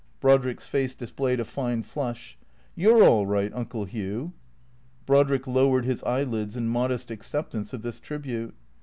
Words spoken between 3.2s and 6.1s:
right. Uncle Hugh." Brodrick lowered his